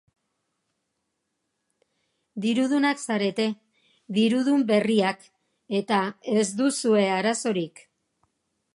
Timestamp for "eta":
5.83-6.03